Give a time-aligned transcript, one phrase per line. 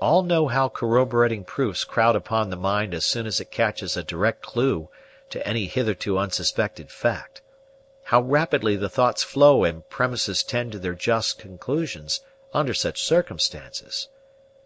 [0.00, 4.02] All know how corroborating proofs crowd upon the mind as soon as it catches a
[4.02, 4.88] direct clue
[5.28, 7.42] to any hitherto unsuspected fact;
[8.04, 12.20] how rapidly the thoughts flow and premises tend to their just conclusions
[12.54, 14.08] under such circumstances.